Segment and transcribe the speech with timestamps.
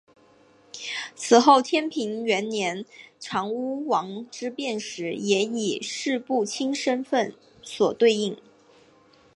[1.15, 2.83] 此后天平元年
[3.19, 8.35] 长屋王之变时也以式部卿身份所对应。